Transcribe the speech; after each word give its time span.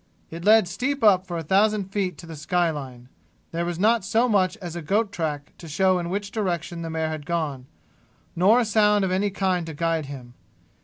It 0.31 0.43
led 0.43 0.67
steep 0.67 1.03
up 1.03 1.27
for 1.27 1.37
a 1.37 1.43
thousand 1.43 1.91
feet 1.91 2.17
to 2.17 2.25
the 2.25 2.35
sky 2.35 2.71
line. 2.71 3.07
There 3.51 3.65
was 3.65 3.77
not 3.77 4.03
so 4.03 4.27
much 4.27 4.57
as 4.57 4.75
a 4.75 4.81
goat 4.81 5.11
track 5.11 5.53
to 5.59 5.67
show 5.67 5.99
in 5.99 6.09
which 6.09 6.31
direction 6.31 6.81
the 6.81 6.89
mare 6.89 7.09
had 7.09 7.23
gone, 7.23 7.67
nor 8.35 8.59
a 8.59 8.65
sound 8.65 9.05
of 9.05 9.11
any 9.11 9.29
kind 9.29 9.63
to 9.67 9.75
guide 9.75 10.07
him. 10.07 10.33